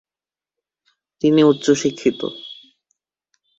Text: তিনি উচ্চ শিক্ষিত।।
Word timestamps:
তিনি 1.21 1.41
উচ্চ 1.43 1.65
শিক্ষিত।। 1.71 2.21